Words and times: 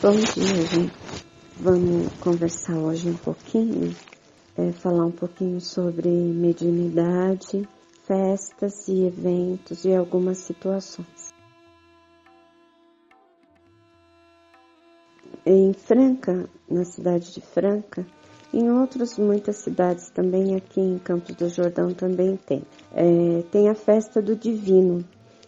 Dia, 0.00 0.62
gente. 0.62 0.94
Vamos 1.58 2.10
conversar 2.20 2.74
hoje 2.74 3.10
um 3.10 3.16
pouquinho, 3.18 3.94
é, 4.56 4.72
falar 4.72 5.04
um 5.04 5.10
pouquinho 5.10 5.60
sobre 5.60 6.08
mediunidade, 6.08 7.68
festas 8.06 8.88
e 8.88 9.04
eventos 9.04 9.84
e 9.84 9.94
algumas 9.94 10.38
situações. 10.38 11.34
Em 15.44 15.74
Franca, 15.74 16.48
na 16.66 16.84
cidade 16.86 17.34
de 17.34 17.42
Franca, 17.42 18.06
em 18.54 18.70
outras 18.70 19.18
muitas 19.18 19.56
cidades 19.56 20.08
também, 20.08 20.56
aqui 20.56 20.80
em 20.80 20.98
Campos 20.98 21.36
do 21.36 21.46
Jordão 21.50 21.92
também 21.92 22.38
tem. 22.38 22.62
É, 22.94 23.42
tem 23.50 23.68
a 23.68 23.74
festa 23.74 24.22
do 24.22 24.34
Divino. 24.34 25.04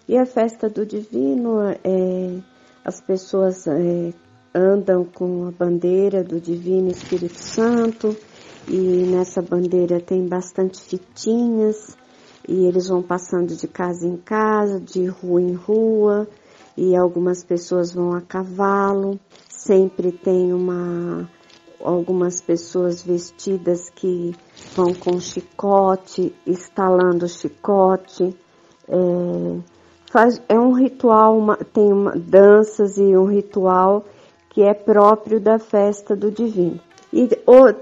E 0.06 0.18
a 0.18 0.26
festa 0.26 0.68
do 0.68 0.84
Divino, 0.84 1.62
é, 1.62 2.38
as 2.84 3.00
pessoas 3.00 3.66
é, 3.66 4.12
andam 4.54 5.04
com 5.04 5.46
a 5.46 5.50
bandeira 5.50 6.22
do 6.22 6.40
Divino 6.40 6.90
Espírito 6.90 7.38
Santo 7.38 8.16
e 8.68 8.76
nessa 8.76 9.40
bandeira 9.40 10.00
tem 10.00 10.26
bastante 10.26 10.80
fitinhas 10.80 11.96
e 12.48 12.66
eles 12.66 12.88
vão 12.88 13.02
passando 13.02 13.56
de 13.56 13.66
casa 13.66 14.06
em 14.06 14.16
casa, 14.16 14.80
de 14.80 15.06
rua 15.06 15.40
em 15.40 15.54
rua 15.54 16.28
e 16.76 16.96
algumas 16.96 17.44
pessoas 17.44 17.92
vão 17.92 18.14
a 18.14 18.20
cavalo. 18.20 19.18
Sempre 19.48 20.12
tem 20.12 20.52
uma 20.52 21.28
algumas 21.84 22.40
pessoas 22.40 23.02
vestidas 23.02 23.90
que 23.90 24.32
vão 24.74 24.94
com 24.94 25.18
chicote, 25.18 26.32
estalando 26.46 27.28
chicote. 27.28 28.36
É, 28.88 29.58
faz, 30.10 30.40
é 30.48 30.58
um 30.58 30.72
ritual, 30.72 31.36
uma, 31.36 31.56
tem 31.56 31.92
uma, 31.92 32.12
danças 32.12 32.98
e 32.98 33.16
um 33.16 33.24
ritual 33.24 34.04
que 34.52 34.62
é 34.62 34.74
próprio 34.74 35.40
da 35.40 35.58
festa 35.58 36.14
do 36.14 36.30
divino. 36.30 36.78
E 37.12 37.28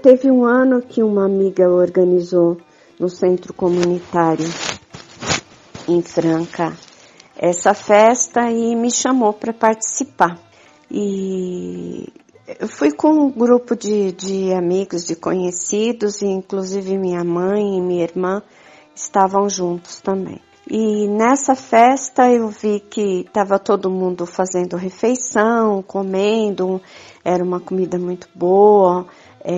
teve 0.01 0.31
um 0.31 0.45
ano 0.45 0.81
que 0.81 1.03
uma 1.03 1.25
amiga 1.25 1.69
organizou 1.69 2.57
no 2.97 3.09
centro 3.09 3.53
comunitário 3.53 4.45
em 5.87 6.01
Franca 6.01 6.73
essa 7.37 7.73
festa 7.73 8.49
e 8.51 8.75
me 8.75 8.91
chamou 8.91 9.33
para 9.33 9.53
participar. 9.53 10.39
E 10.89 12.07
eu 12.59 12.67
fui 12.67 12.91
com 12.91 13.09
um 13.09 13.31
grupo 13.31 13.75
de, 13.75 14.11
de 14.11 14.53
amigos, 14.53 15.05
de 15.05 15.15
conhecidos, 15.15 16.21
e 16.21 16.27
inclusive 16.27 16.97
minha 16.97 17.23
mãe 17.23 17.77
e 17.77 17.81
minha 17.81 18.03
irmã 18.03 18.41
estavam 18.93 19.49
juntos 19.49 19.99
também. 19.99 20.39
E 20.73 21.05
nessa 21.05 21.53
festa 21.53 22.31
eu 22.31 22.47
vi 22.47 22.79
que 22.79 23.25
estava 23.27 23.59
todo 23.59 23.91
mundo 23.91 24.25
fazendo 24.25 24.77
refeição, 24.77 25.83
comendo, 25.83 26.81
era 27.25 27.43
uma 27.43 27.59
comida 27.59 27.99
muito 27.99 28.29
boa, 28.33 29.05
é, 29.43 29.53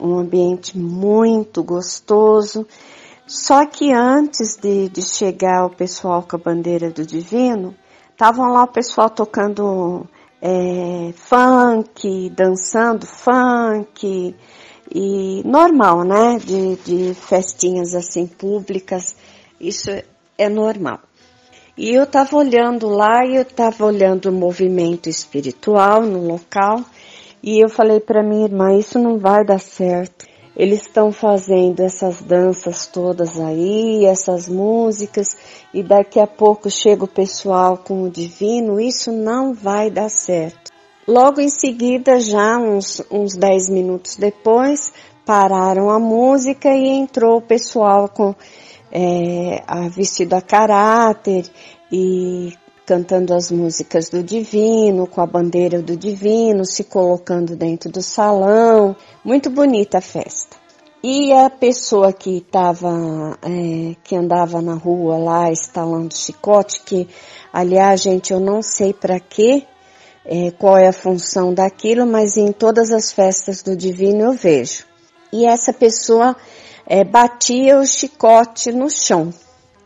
um 0.00 0.18
ambiente 0.18 0.78
muito 0.78 1.62
gostoso. 1.62 2.66
Só 3.26 3.66
que 3.66 3.92
antes 3.92 4.56
de, 4.56 4.88
de 4.88 5.02
chegar 5.02 5.66
o 5.66 5.76
pessoal 5.76 6.22
com 6.22 6.36
a 6.36 6.38
bandeira 6.38 6.88
do 6.88 7.04
Divino, 7.04 7.74
estavam 8.10 8.50
lá 8.50 8.62
o 8.62 8.72
pessoal 8.72 9.10
tocando 9.10 10.06
é, 10.40 11.12
funk, 11.16 12.30
dançando 12.30 13.04
funk, 13.04 14.34
e 14.90 15.42
normal, 15.44 16.02
né? 16.02 16.38
De, 16.38 16.76
de 16.76 17.12
festinhas 17.12 17.94
assim 17.94 18.26
públicas, 18.26 19.14
isso 19.60 19.90
é 20.38 20.48
normal. 20.48 21.00
E 21.76 21.90
eu 21.90 22.04
estava 22.04 22.36
olhando 22.36 22.88
lá 22.88 23.24
e 23.26 23.36
eu 23.36 23.42
estava 23.42 23.84
olhando 23.84 24.30
o 24.30 24.32
movimento 24.32 25.08
espiritual 25.08 26.02
no 26.02 26.26
local 26.26 26.80
e 27.42 27.62
eu 27.62 27.68
falei 27.68 28.00
para 28.00 28.22
minha 28.22 28.46
irmã: 28.46 28.72
Isso 28.76 28.98
não 28.98 29.18
vai 29.18 29.44
dar 29.44 29.60
certo. 29.60 30.26
Eles 30.56 30.82
estão 30.82 31.12
fazendo 31.12 31.80
essas 31.80 32.22
danças 32.22 32.86
todas 32.86 33.38
aí, 33.38 34.06
essas 34.06 34.48
músicas, 34.48 35.36
e 35.72 35.82
daqui 35.82 36.18
a 36.18 36.26
pouco 36.26 36.70
chega 36.70 37.04
o 37.04 37.08
pessoal 37.08 37.76
com 37.76 38.04
o 38.04 38.10
divino, 38.10 38.80
isso 38.80 39.12
não 39.12 39.52
vai 39.52 39.90
dar 39.90 40.08
certo. 40.08 40.72
Logo 41.06 41.42
em 41.42 41.50
seguida, 41.50 42.18
já 42.18 42.56
uns, 42.56 43.02
uns 43.10 43.36
10 43.36 43.68
minutos 43.68 44.16
depois, 44.16 44.94
pararam 45.26 45.90
a 45.90 45.98
música 45.98 46.70
e 46.70 46.88
entrou 46.88 47.36
o 47.36 47.42
pessoal 47.42 48.08
com 48.08 48.34
é, 48.98 49.88
vestido 49.90 50.32
a 50.32 50.40
caráter 50.40 51.44
e 51.92 52.54
cantando 52.86 53.34
as 53.34 53.50
músicas 53.50 54.08
do 54.08 54.22
divino, 54.22 55.06
com 55.06 55.20
a 55.20 55.26
bandeira 55.26 55.82
do 55.82 55.94
divino, 55.94 56.64
se 56.64 56.84
colocando 56.84 57.54
dentro 57.54 57.90
do 57.90 58.00
salão. 58.00 58.96
Muito 59.22 59.50
bonita 59.50 59.98
a 59.98 60.00
festa. 60.00 60.56
E 61.02 61.30
a 61.30 61.50
pessoa 61.50 62.10
que 62.10 62.38
estava, 62.38 63.38
é, 63.42 63.94
que 64.02 64.16
andava 64.16 64.62
na 64.62 64.74
rua 64.74 65.18
lá 65.18 65.52
estalando 65.52 66.16
chicote, 66.16 66.80
que 66.82 67.06
aliás, 67.52 68.00
gente, 68.00 68.32
eu 68.32 68.40
não 68.40 68.62
sei 68.62 68.94
para 68.94 69.20
quê, 69.20 69.64
é, 70.24 70.50
qual 70.52 70.78
é 70.78 70.88
a 70.88 70.92
função 70.92 71.52
daquilo, 71.52 72.06
mas 72.06 72.38
em 72.38 72.50
todas 72.50 72.90
as 72.90 73.12
festas 73.12 73.62
do 73.62 73.76
divino 73.76 74.22
eu 74.22 74.32
vejo. 74.32 74.86
E 75.30 75.44
essa 75.44 75.72
pessoa 75.72 76.34
é, 76.86 77.02
batia 77.02 77.78
o 77.78 77.86
chicote 77.86 78.70
no 78.70 78.88
chão, 78.88 79.34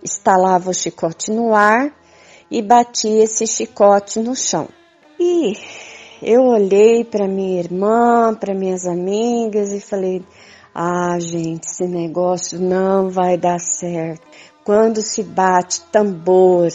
estalava 0.03 0.71
o 0.71 0.75
chicote 0.75 1.31
no 1.31 1.55
ar 1.55 1.91
e 2.51 2.61
batia 2.61 3.25
esse 3.25 3.47
chicote 3.47 4.21
no 4.21 4.37
chão. 4.37 4.69
E 5.19 5.57
eu 6.23 6.43
olhei 6.43 7.05
para 7.05 7.27
minha 7.27 7.61
irmã, 7.61 8.35
para 8.35 8.55
minhas 8.55 8.87
amigas 8.87 9.73
e 9.73 9.81
falei: 9.81 10.23
ah, 10.75 11.19
gente, 11.19 11.67
esse 11.67 11.87
negócio 11.87 12.61
não 12.61 13.09
vai 13.09 13.39
dar 13.39 13.59
certo. 13.59 14.27
Quando 14.63 15.01
se 15.01 15.23
bate 15.23 15.83
tambor, 15.91 16.69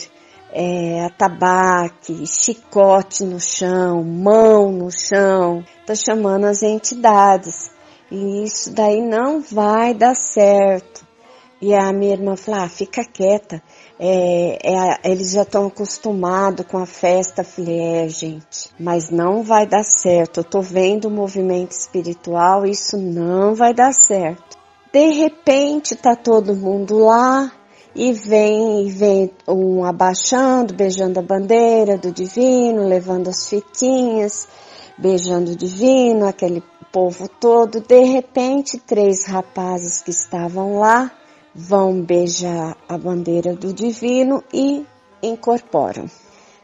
é, 0.51 1.05
atabaque, 1.05 2.25
chicote 2.25 3.23
no 3.23 3.39
chão, 3.39 4.03
mão 4.03 4.71
no 4.71 4.89
chão, 4.89 5.63
tá 5.85 5.93
chamando 5.93 6.45
as 6.45 6.63
entidades. 6.63 7.74
E 8.11 8.43
isso 8.43 8.73
daí 8.73 9.01
não 9.01 9.41
vai 9.41 9.93
dar 9.93 10.15
certo. 10.15 11.05
E 11.61 11.73
a 11.73 11.91
minha 11.93 12.13
irmã 12.13 12.35
falou, 12.35 12.61
ah, 12.61 12.69
fica 12.69 13.03
quieta. 13.03 13.61
É, 13.97 14.59
é, 14.61 15.11
eles 15.11 15.31
já 15.31 15.43
estão 15.43 15.67
acostumados 15.67 16.65
com 16.67 16.77
a 16.77 16.85
festa. 16.85 17.41
Eu 17.41 17.45
falei, 17.45 17.79
é, 17.79 18.09
gente, 18.09 18.69
mas 18.79 19.09
não 19.09 19.41
vai 19.41 19.65
dar 19.65 19.83
certo. 19.83 20.41
Eu 20.41 20.43
tô 20.43 20.61
vendo 20.61 21.05
o 21.05 21.11
movimento 21.11 21.71
espiritual, 21.71 22.65
isso 22.65 22.97
não 22.97 23.55
vai 23.55 23.73
dar 23.73 23.93
certo. 23.93 24.57
De 24.93 25.11
repente 25.11 25.95
tá 25.95 26.15
todo 26.15 26.55
mundo 26.55 26.99
lá 26.99 27.51
e 27.95 28.11
vem, 28.11 28.85
e 28.85 28.91
vem 28.91 29.31
um 29.47 29.85
abaixando, 29.85 30.73
beijando 30.73 31.19
a 31.19 31.23
bandeira 31.23 31.97
do 31.97 32.11
divino, 32.11 32.87
levando 32.87 33.29
as 33.29 33.49
fitinhas, 33.49 34.47
beijando 34.97 35.51
o 35.51 35.55
divino, 35.55 36.27
aquele 36.27 36.61
povo 36.95 37.27
todo, 37.27 37.81
de 37.81 38.05
repente, 38.05 38.79
três 38.79 39.25
rapazes 39.25 40.01
que 40.01 40.11
estavam 40.11 40.79
lá 40.79 41.11
vão 41.53 42.01
beijar 42.01 42.77
a 42.87 42.97
bandeira 42.97 43.53
do 43.53 43.73
divino 43.73 44.41
e 44.53 44.85
incorporam. 45.21 46.05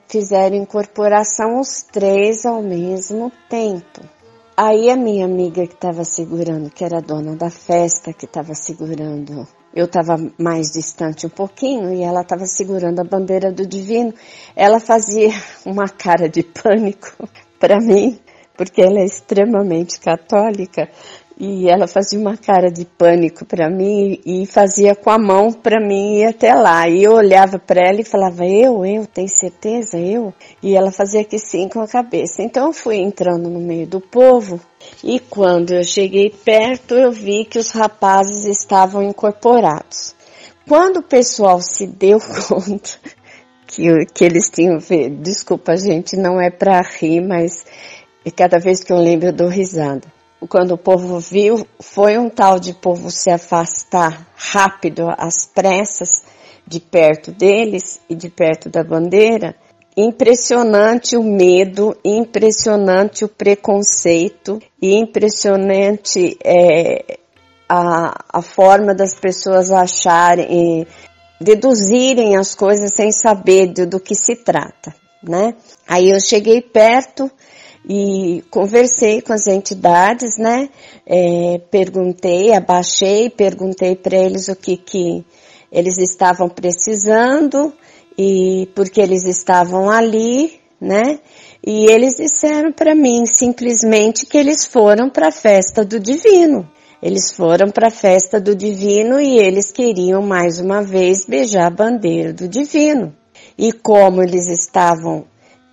Fizeram 0.07 0.55
incorporação 0.55 1.59
os 1.59 1.81
três 1.81 2.45
ao 2.45 2.63
mesmo 2.63 3.29
tempo. 3.49 4.07
Aí 4.55 4.89
a 4.89 4.95
minha 4.95 5.25
amiga 5.25 5.67
que 5.67 5.73
estava 5.73 6.05
segurando, 6.05 6.69
que 6.69 6.85
era 6.85 7.01
dona 7.01 7.35
da 7.35 7.49
festa, 7.49 8.13
que 8.13 8.23
estava 8.23 8.55
segurando, 8.55 9.45
eu 9.75 9.83
estava 9.83 10.15
mais 10.37 10.71
distante 10.71 11.27
um 11.27 11.29
pouquinho 11.29 11.91
e 11.93 12.03
ela 12.03 12.21
estava 12.21 12.45
segurando 12.45 13.01
a 13.01 13.03
bandeira 13.03 13.51
do 13.51 13.67
divino. 13.67 14.13
Ela 14.55 14.79
fazia 14.79 15.31
uma 15.67 15.89
cara 15.89 16.29
de 16.29 16.41
pânico 16.41 17.27
para 17.59 17.81
mim 17.81 18.17
porque 18.61 18.79
ela 18.79 18.99
é 18.99 19.05
extremamente 19.05 19.99
católica 19.99 20.87
e 21.35 21.67
ela 21.67 21.87
fazia 21.87 22.19
uma 22.19 22.37
cara 22.37 22.69
de 22.69 22.85
pânico 22.85 23.43
para 23.43 23.67
mim 23.71 24.21
e 24.23 24.45
fazia 24.45 24.93
com 24.93 25.09
a 25.09 25.17
mão 25.17 25.51
para 25.51 25.79
mim 25.79 26.19
ir 26.19 26.25
até 26.25 26.53
lá. 26.53 26.87
E 26.87 27.01
eu 27.01 27.13
olhava 27.13 27.57
para 27.57 27.89
ela 27.89 28.01
e 28.01 28.05
falava: 28.05 28.45
"Eu, 28.45 28.85
eu, 28.85 29.07
tem 29.07 29.27
certeza 29.27 29.97
eu?" 29.97 30.31
E 30.61 30.75
ela 30.75 30.91
fazia 30.91 31.23
que 31.23 31.39
sim 31.39 31.67
com 31.67 31.81
a 31.81 31.87
cabeça. 31.87 32.43
Então 32.43 32.67
eu 32.67 32.73
fui 32.73 32.97
entrando 32.97 33.49
no 33.49 33.59
meio 33.59 33.87
do 33.87 33.99
povo 33.99 34.59
e 35.03 35.19
quando 35.19 35.73
eu 35.73 35.83
cheguei 35.83 36.29
perto, 36.29 36.93
eu 36.93 37.11
vi 37.11 37.45
que 37.45 37.57
os 37.57 37.71
rapazes 37.71 38.45
estavam 38.45 39.01
incorporados. 39.01 40.13
Quando 40.67 40.97
o 40.97 41.03
pessoal 41.03 41.59
se 41.61 41.87
deu 41.87 42.19
conta 42.47 42.91
que, 43.71 44.05
que 44.13 44.23
eles 44.23 44.49
tinham, 44.49 44.77
desculpa 45.21 45.77
gente, 45.77 46.17
não 46.17 46.39
é 46.41 46.49
para 46.49 46.81
rir, 46.81 47.21
mas 47.21 47.65
e 48.25 48.31
cada 48.31 48.59
vez 48.59 48.83
que 48.83 48.93
eu 48.93 48.97
lembro 48.97 49.27
eu 49.27 49.33
dou 49.33 49.47
risada. 49.47 50.07
Quando 50.49 50.71
o 50.71 50.77
povo 50.77 51.19
viu, 51.19 51.67
foi 51.79 52.17
um 52.17 52.27
tal 52.27 52.59
de 52.59 52.73
povo 52.73 53.11
se 53.11 53.29
afastar 53.29 54.27
rápido, 54.35 55.07
às 55.17 55.45
pressas, 55.45 56.23
de 56.65 56.79
perto 56.79 57.31
deles 57.31 57.99
e 58.09 58.15
de 58.15 58.29
perto 58.29 58.69
da 58.69 58.83
bandeira, 58.83 59.55
impressionante 59.95 61.17
o 61.17 61.23
medo, 61.23 61.95
impressionante 62.03 63.25
o 63.25 63.27
preconceito 63.27 64.59
e 64.81 64.95
impressionante 64.95 66.37
é, 66.43 67.17
a, 67.67 68.39
a 68.39 68.41
forma 68.41 68.95
das 68.95 69.13
pessoas 69.15 69.69
acharem, 69.69 70.87
deduzirem 71.39 72.35
as 72.35 72.55
coisas 72.55 72.93
sem 72.93 73.11
saber 73.11 73.67
do, 73.67 73.85
do 73.85 73.99
que 73.99 74.15
se 74.15 74.35
trata, 74.35 74.95
né? 75.21 75.55
Aí 75.87 76.09
eu 76.09 76.19
cheguei 76.19 76.61
perto 76.61 77.29
e 77.87 78.43
conversei 78.49 79.21
com 79.21 79.33
as 79.33 79.47
entidades, 79.47 80.37
né? 80.37 80.69
É, 81.05 81.59
perguntei, 81.71 82.53
abaixei, 82.53 83.29
perguntei 83.29 83.95
para 83.95 84.17
eles 84.17 84.47
o 84.47 84.55
que 84.55 84.77
que 84.77 85.25
eles 85.71 85.97
estavam 85.97 86.49
precisando 86.49 87.73
e 88.17 88.69
porque 88.75 89.01
eles 89.01 89.25
estavam 89.25 89.89
ali, 89.89 90.59
né? 90.79 91.19
E 91.65 91.89
eles 91.89 92.15
disseram 92.17 92.71
para 92.71 92.93
mim 92.93 93.25
simplesmente 93.25 94.25
que 94.25 94.37
eles 94.37 94.65
foram 94.65 95.09
para 95.09 95.29
a 95.29 95.31
festa 95.31 95.85
do 95.85 95.99
divino. 95.99 96.69
Eles 97.01 97.31
foram 97.31 97.69
para 97.71 97.87
a 97.87 97.91
festa 97.91 98.39
do 98.39 98.55
divino 98.55 99.19
e 99.19 99.39
eles 99.39 99.71
queriam 99.71 100.21
mais 100.21 100.59
uma 100.59 100.83
vez 100.83 101.25
beijar 101.25 101.65
a 101.65 101.69
bandeira 101.69 102.31
do 102.31 102.47
divino. 102.47 103.15
E 103.57 103.71
como 103.71 104.21
eles 104.21 104.47
estavam 104.47 105.25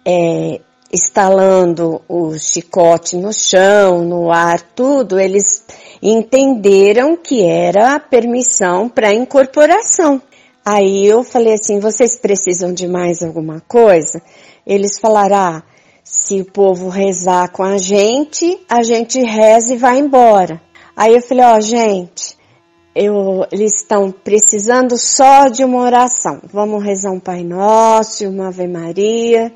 é, 0.07 0.61
instalando 0.93 2.01
o 2.09 2.39
chicote 2.39 3.17
no 3.17 3.33
chão, 3.33 4.05
no 4.05 4.33
ar, 4.33 4.61
tudo, 4.75 5.19
eles 5.19 5.65
entenderam 6.03 7.17
que 7.17 7.43
era 7.43 7.95
a 7.95 8.01
permissão 8.01 8.89
para 8.89 9.13
incorporação. 9.13 10.21
Aí 10.65 11.07
eu 11.07 11.23
falei 11.25 11.55
assim, 11.55 11.79
vocês 11.81 12.19
precisam 12.19 12.73
de 12.73 12.87
mais 12.87 13.23
alguma 13.23 13.61
coisa? 13.61 14.23
Eles 14.67 14.99
falaram, 14.99 15.37
ah, 15.37 15.63
se 16.05 16.41
o 16.41 16.45
povo 16.45 16.89
rezar 16.89 17.51
com 17.51 17.63
a 17.63 17.79
gente, 17.79 18.59
a 18.69 18.83
gente 18.83 19.21
reza 19.21 19.75
e 19.75 19.79
vai 19.79 19.99
embora. 19.99 20.61
Aí 20.97 21.15
eu 21.15 21.23
falei, 21.23 21.45
ó, 21.45 21.57
oh, 21.57 21.61
gente, 21.61 22.37
eu, 22.95 23.47
eles 23.53 23.77
estão 23.77 24.11
precisando 24.11 24.99
só 24.99 25.49
de 25.49 25.63
uma 25.63 25.81
oração. 25.81 26.41
Vamos 26.53 26.83
rezar 26.83 27.13
um 27.13 27.21
Pai 27.21 27.45
Nosso, 27.45 28.29
uma 28.29 28.49
Ave 28.49 28.67
Maria, 28.67 29.53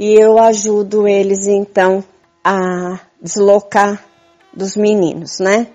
e 0.00 0.14
eu 0.14 0.38
ajudo 0.38 1.06
eles 1.06 1.46
então 1.46 2.02
a 2.42 2.98
deslocar 3.20 4.02
dos 4.50 4.74
meninos, 4.74 5.38
né? 5.40 5.66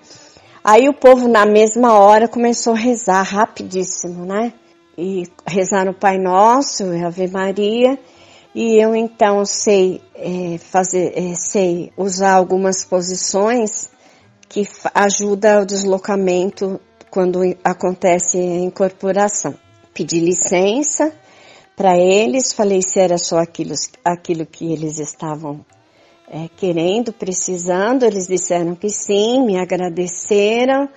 Aí 0.64 0.88
o 0.88 0.92
povo 0.92 1.28
na 1.28 1.46
mesma 1.46 1.96
hora 1.96 2.26
começou 2.26 2.72
a 2.72 2.76
rezar 2.76 3.22
rapidíssimo, 3.22 4.26
né? 4.26 4.52
E 4.98 5.28
rezar 5.46 5.84
no 5.84 5.94
Pai 5.94 6.18
Nosso, 6.18 6.82
Ave 7.06 7.28
Maria, 7.28 7.96
e 8.52 8.82
eu 8.82 8.96
então 8.96 9.44
sei 9.44 10.02
é, 10.16 10.58
fazer, 10.58 11.12
é, 11.16 11.34
sei 11.36 11.92
usar 11.96 12.32
algumas 12.32 12.84
posições 12.84 13.88
que 14.48 14.68
ajuda 14.92 15.60
o 15.60 15.66
deslocamento 15.66 16.80
quando 17.10 17.42
acontece 17.62 18.38
a 18.38 18.58
incorporação. 18.58 19.54
Pedi 19.94 20.18
licença 20.18 21.12
para 21.76 21.98
eles, 21.98 22.54
falei 22.54 22.80
se 22.80 22.98
era 22.98 23.18
só 23.18 23.38
aquilo, 23.38 23.74
aquilo 24.02 24.46
que 24.46 24.72
eles 24.72 24.98
estavam 24.98 25.64
é, 26.28 26.48
querendo, 26.56 27.12
precisando, 27.12 28.04
eles 28.04 28.26
disseram 28.26 28.74
que 28.74 28.88
sim, 28.88 29.44
me 29.44 29.58
agradeceram 29.58 30.88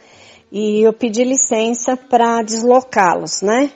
e 0.49 0.81
eu 0.81 0.93
pedi 0.93 1.23
licença 1.25 1.97
para 1.97 2.41
deslocá-los, 2.41 3.41
né? 3.41 3.71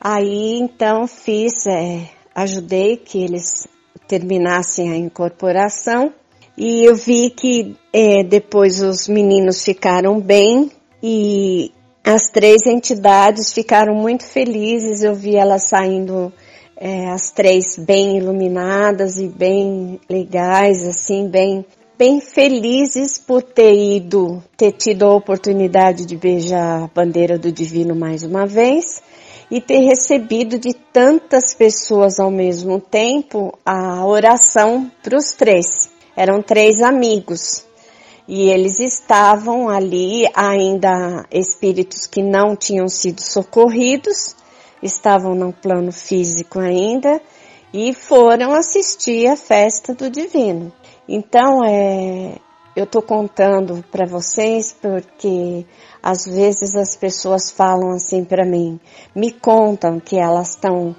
Aí 0.00 0.58
então 0.58 1.06
fiz, 1.06 1.66
é, 1.66 2.10
ajudei 2.34 2.96
que 2.96 3.22
eles 3.22 3.66
terminassem 4.08 4.92
a 4.92 4.96
incorporação 4.96 6.12
e 6.58 6.84
eu 6.84 6.94
vi 6.94 7.30
que 7.30 7.76
é, 7.92 8.22
depois 8.22 8.82
os 8.82 9.08
meninos 9.08 9.64
ficaram 9.64 10.20
bem 10.20 10.70
e 11.02 11.72
as 12.04 12.28
três 12.28 12.66
entidades 12.66 13.50
ficaram 13.54 13.94
muito 13.94 14.24
felizes, 14.26 15.02
eu 15.02 15.14
vi 15.14 15.36
elas 15.36 15.62
saindo, 15.62 16.30
é, 16.76 17.08
as 17.08 17.30
três 17.30 17.78
bem 17.78 18.18
iluminadas 18.18 19.18
e 19.18 19.26
bem 19.26 19.98
legais, 20.08 20.86
assim, 20.86 21.26
bem, 21.28 21.64
bem 21.98 22.20
felizes 22.20 23.18
por 23.18 23.42
ter 23.42 23.72
ido, 23.72 24.44
ter 24.54 24.72
tido 24.72 25.06
a 25.06 25.16
oportunidade 25.16 26.04
de 26.04 26.14
beijar 26.14 26.84
a 26.84 26.90
bandeira 26.94 27.38
do 27.38 27.50
divino 27.50 27.96
mais 27.96 28.22
uma 28.22 28.44
vez 28.44 29.02
e 29.50 29.58
ter 29.58 29.78
recebido 29.78 30.58
de 30.58 30.74
tantas 30.74 31.54
pessoas 31.54 32.18
ao 32.18 32.30
mesmo 32.30 32.80
tempo 32.80 33.58
a 33.64 34.04
oração 34.04 34.90
para 35.02 35.16
os 35.16 35.32
três. 35.32 35.88
Eram 36.14 36.42
três 36.42 36.82
amigos 36.82 37.64
e 38.26 38.48
eles 38.48 38.80
estavam 38.80 39.68
ali 39.68 40.26
ainda 40.34 41.26
espíritos 41.30 42.06
que 42.06 42.22
não 42.22 42.56
tinham 42.56 42.88
sido 42.88 43.20
socorridos, 43.20 44.34
estavam 44.82 45.34
no 45.34 45.52
plano 45.52 45.92
físico 45.92 46.58
ainda 46.58 47.20
e 47.72 47.92
foram 47.92 48.52
assistir 48.52 49.26
a 49.26 49.36
festa 49.36 49.94
do 49.94 50.08
divino. 50.08 50.72
Então, 51.08 51.62
é, 51.64 52.38
eu 52.74 52.84
estou 52.84 53.02
contando 53.02 53.84
para 53.90 54.06
vocês 54.06 54.74
porque 54.80 55.66
às 56.02 56.24
vezes 56.24 56.74
as 56.74 56.96
pessoas 56.96 57.50
falam 57.50 57.92
assim 57.92 58.24
para 58.24 58.44
mim, 58.44 58.80
me 59.14 59.32
contam 59.32 60.00
que 60.00 60.16
elas 60.16 60.50
estão 60.50 60.96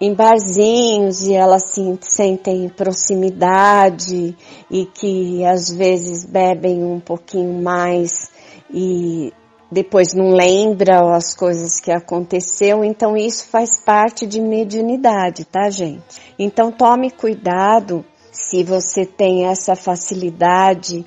em 0.00 0.14
barzinhos 0.14 1.22
e 1.22 1.34
elas 1.34 1.72
se 1.72 1.98
sentem 2.02 2.68
proximidade 2.68 4.36
e 4.70 4.86
que 4.86 5.44
às 5.44 5.70
vezes 5.70 6.24
bebem 6.24 6.84
um 6.84 7.00
pouquinho 7.00 7.60
mais 7.60 8.30
e 8.70 9.32
depois 9.70 10.14
não 10.14 10.30
lembra 10.30 11.14
as 11.14 11.34
coisas 11.34 11.78
que 11.80 11.90
aconteceu, 11.90 12.82
então 12.82 13.16
isso 13.16 13.48
faz 13.48 13.80
parte 13.80 14.26
de 14.26 14.40
mediunidade, 14.40 15.44
tá 15.44 15.68
gente? 15.68 16.02
Então 16.38 16.72
tome 16.72 17.10
cuidado 17.10 18.04
se 18.32 18.62
você 18.62 19.04
tem 19.04 19.46
essa 19.46 19.74
facilidade 19.74 21.04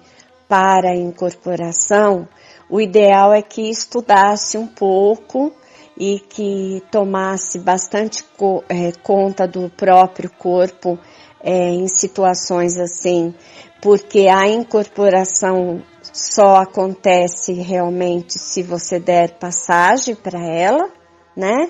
para 0.47 0.95
incorporação, 0.95 2.27
o 2.69 2.79
ideal 2.79 3.33
é 3.33 3.41
que 3.41 3.69
estudasse 3.69 4.57
um 4.57 4.67
pouco 4.67 5.51
e 6.01 6.19
que 6.19 6.81
tomasse 6.89 7.59
bastante 7.59 8.23
co 8.35 8.63
é, 8.67 8.91
conta 9.03 9.47
do 9.47 9.69
próprio 9.69 10.31
corpo 10.31 10.97
é, 11.43 11.69
em 11.69 11.87
situações 11.87 12.75
assim, 12.79 13.35
porque 13.79 14.27
a 14.27 14.47
incorporação 14.47 15.83
só 16.01 16.55
acontece 16.55 17.53
realmente 17.53 18.39
se 18.39 18.63
você 18.63 18.99
der 18.99 19.37
passagem 19.37 20.15
para 20.15 20.43
ela, 20.43 20.89
né? 21.37 21.69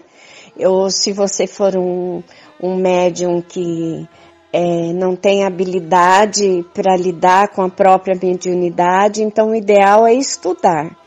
Ou 0.66 0.90
se 0.90 1.12
você 1.12 1.46
for 1.46 1.76
um, 1.76 2.24
um 2.64 2.78
médium 2.78 3.42
que 3.42 4.08
é, 4.54 4.94
não 4.94 5.14
tem 5.14 5.44
habilidade 5.44 6.66
para 6.74 6.96
lidar 6.96 7.50
com 7.50 7.64
a 7.64 7.70
própria 7.70 8.16
mediunidade, 8.16 9.24
então 9.24 9.50
o 9.50 9.56
ideal 9.56 10.08
é 10.08 10.14
estudar 10.14 11.01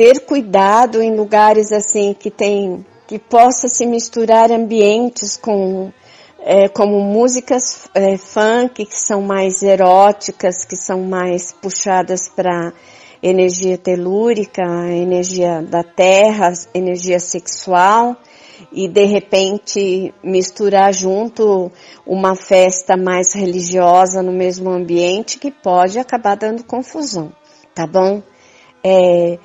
ter 0.00 0.20
cuidado 0.20 1.02
em 1.02 1.14
lugares 1.14 1.70
assim 1.72 2.16
que 2.18 2.30
tem 2.30 2.86
que 3.06 3.18
possa 3.18 3.68
se 3.68 3.84
misturar 3.84 4.50
ambientes 4.50 5.36
com 5.36 5.92
é, 6.38 6.70
como 6.70 6.98
músicas 7.00 7.86
é, 7.94 8.16
funk 8.16 8.86
que 8.86 8.96
são 8.96 9.20
mais 9.20 9.62
eróticas, 9.62 10.64
que 10.64 10.74
são 10.74 11.02
mais 11.02 11.52
puxadas 11.52 12.30
para 12.34 12.72
energia 13.22 13.76
telúrica, 13.76 14.62
energia 14.88 15.60
da 15.60 15.82
terra, 15.82 16.50
energia 16.72 17.20
sexual 17.20 18.16
e 18.72 18.88
de 18.88 19.04
repente 19.04 20.14
misturar 20.24 20.94
junto 20.94 21.70
uma 22.06 22.34
festa 22.34 22.96
mais 22.96 23.34
religiosa 23.34 24.22
no 24.22 24.32
mesmo 24.32 24.70
ambiente 24.70 25.38
que 25.38 25.50
pode 25.50 25.98
acabar 25.98 26.36
dando 26.36 26.64
confusão, 26.64 27.30
tá 27.74 27.86
bom? 27.86 28.22
É, 28.82 29.38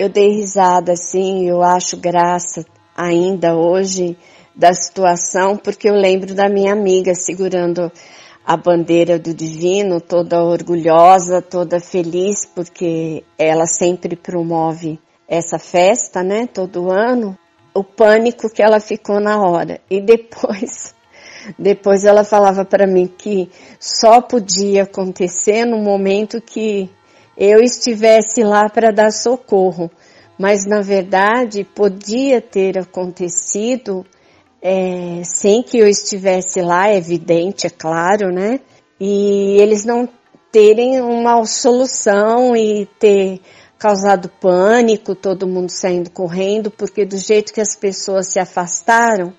eu 0.00 0.08
dei 0.08 0.30
risada 0.30 0.92
assim, 0.92 1.46
eu 1.46 1.62
acho 1.62 1.94
graça 1.94 2.64
ainda 2.96 3.54
hoje 3.54 4.16
da 4.56 4.72
situação, 4.72 5.58
porque 5.58 5.90
eu 5.90 5.94
lembro 5.94 6.34
da 6.34 6.48
minha 6.48 6.72
amiga 6.72 7.14
segurando 7.14 7.92
a 8.42 8.56
bandeira 8.56 9.18
do 9.18 9.34
divino, 9.34 10.00
toda 10.00 10.42
orgulhosa, 10.42 11.42
toda 11.42 11.78
feliz, 11.78 12.46
porque 12.46 13.22
ela 13.38 13.66
sempre 13.66 14.16
promove 14.16 14.98
essa 15.28 15.58
festa, 15.58 16.22
né, 16.22 16.46
todo 16.46 16.90
ano. 16.90 17.36
O 17.74 17.84
pânico 17.84 18.48
que 18.48 18.62
ela 18.62 18.80
ficou 18.80 19.20
na 19.20 19.38
hora. 19.38 19.82
E 19.90 20.00
depois, 20.00 20.94
depois 21.58 22.06
ela 22.06 22.24
falava 22.24 22.64
para 22.64 22.86
mim 22.86 23.06
que 23.06 23.50
só 23.78 24.22
podia 24.22 24.84
acontecer 24.84 25.66
no 25.66 25.76
momento 25.76 26.40
que 26.40 26.88
eu 27.40 27.60
estivesse 27.60 28.44
lá 28.44 28.68
para 28.68 28.92
dar 28.92 29.10
socorro, 29.10 29.90
mas 30.38 30.66
na 30.66 30.82
verdade 30.82 31.64
podia 31.64 32.38
ter 32.38 32.78
acontecido 32.78 34.04
é, 34.60 35.22
sem 35.24 35.62
que 35.62 35.78
eu 35.78 35.88
estivesse 35.88 36.60
lá, 36.60 36.90
é 36.90 36.98
evidente, 36.98 37.66
é 37.66 37.70
claro, 37.70 38.30
né? 38.30 38.60
E 39.00 39.56
eles 39.58 39.86
não 39.86 40.06
terem 40.52 41.00
uma 41.00 41.42
solução 41.46 42.54
e 42.54 42.84
ter 42.98 43.40
causado 43.78 44.28
pânico, 44.28 45.14
todo 45.14 45.48
mundo 45.48 45.70
saindo 45.70 46.10
correndo, 46.10 46.70
porque 46.70 47.06
do 47.06 47.16
jeito 47.16 47.54
que 47.54 47.60
as 47.62 47.74
pessoas 47.74 48.26
se 48.26 48.38
afastaram, 48.38 49.32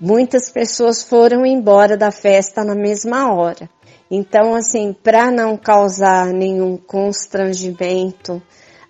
muitas 0.00 0.52
pessoas 0.52 1.02
foram 1.02 1.44
embora 1.44 1.96
da 1.96 2.12
festa 2.12 2.62
na 2.62 2.76
mesma 2.76 3.34
hora. 3.34 3.68
Então, 4.10 4.54
assim, 4.54 4.92
para 4.92 5.30
não 5.30 5.56
causar 5.56 6.32
nenhum 6.32 6.76
constrangimento 6.76 8.42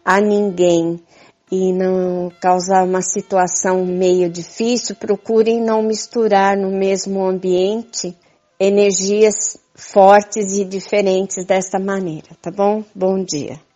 a 0.04 0.20
ninguém 0.20 0.98
e 1.52 1.72
não 1.72 2.30
causar 2.40 2.84
uma 2.84 3.02
situação 3.02 3.84
meio 3.84 4.30
difícil, 4.30 4.96
procurem 4.96 5.60
não 5.60 5.82
misturar 5.82 6.56
no 6.56 6.70
mesmo 6.70 7.24
ambiente 7.24 8.16
energias 8.58 9.58
fortes 9.74 10.58
e 10.58 10.64
diferentes 10.64 11.44
desta 11.44 11.78
maneira, 11.78 12.28
tá 12.40 12.50
bom? 12.50 12.84
Bom 12.94 13.22
dia. 13.22 13.69